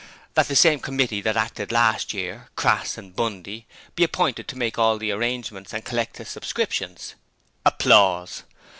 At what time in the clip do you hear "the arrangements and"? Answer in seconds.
4.97-5.85